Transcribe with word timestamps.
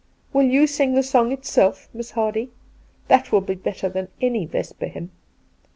Will 0.33 0.47
you 0.49 0.65
sing 0.65 0.95
the 0.95 1.03
song 1.03 1.31
itself, 1.31 1.87
Miss 1.93 2.09
Hardy? 2.09 2.49
That 3.07 3.31
will 3.31 3.41
be 3.41 3.53
better 3.53 3.87
than 3.87 4.07
any" 4.19 4.45
Vesper 4.47 4.87
Hymn." 4.87 5.11